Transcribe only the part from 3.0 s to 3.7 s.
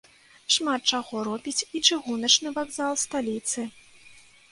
сталіцы.